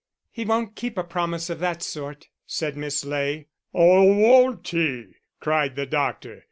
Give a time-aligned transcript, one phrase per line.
[0.31, 3.49] "He won't keep a promise of that sort," said Miss Ley.
[3.71, 6.39] "Oh, won't he!" cried the doctor.